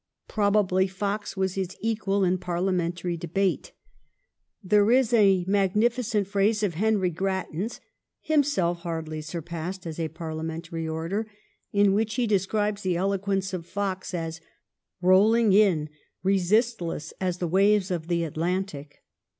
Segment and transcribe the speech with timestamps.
[0.27, 3.71] Probably Fox was his equal in Parlia mentary debate.
[4.63, 7.79] There is a magnificent phrase of Henry Grattan's,
[8.19, 11.27] himself hardly surpassed as a Parliamentary orator,
[11.71, 14.41] in which he describes the eloquence of Fox as"
[15.03, 15.87] rolling in
[16.23, 19.03] resistless as the waves of the Atlantic."